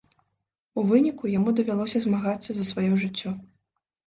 У 0.79 0.83
выніку, 0.91 1.23
яму 1.33 1.53
давялося 1.59 2.01
змагацца 2.07 2.49
за 2.57 2.67
сваё 2.71 2.89
жыццё. 3.05 3.29